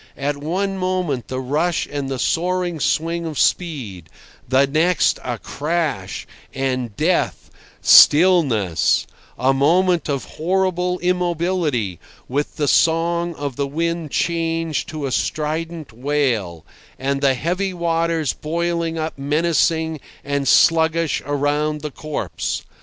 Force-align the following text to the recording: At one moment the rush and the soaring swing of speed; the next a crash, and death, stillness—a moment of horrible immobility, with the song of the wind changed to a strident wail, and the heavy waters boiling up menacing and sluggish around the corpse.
At 0.17 0.37
one 0.37 0.79
moment 0.79 1.27
the 1.27 1.39
rush 1.39 1.85
and 1.87 2.09
the 2.09 2.17
soaring 2.17 2.79
swing 2.79 3.27
of 3.27 3.37
speed; 3.37 4.09
the 4.49 4.65
next 4.65 5.19
a 5.23 5.37
crash, 5.37 6.25
and 6.55 6.97
death, 6.97 7.51
stillness—a 7.81 9.53
moment 9.53 10.09
of 10.09 10.23
horrible 10.23 10.97
immobility, 11.03 11.99
with 12.27 12.55
the 12.55 12.67
song 12.67 13.35
of 13.35 13.57
the 13.57 13.67
wind 13.67 14.09
changed 14.09 14.89
to 14.89 15.05
a 15.05 15.11
strident 15.11 15.93
wail, 15.93 16.65
and 16.97 17.21
the 17.21 17.35
heavy 17.35 17.71
waters 17.71 18.33
boiling 18.33 18.97
up 18.97 19.19
menacing 19.19 19.99
and 20.23 20.47
sluggish 20.47 21.21
around 21.27 21.81
the 21.81 21.91
corpse. 21.91 22.63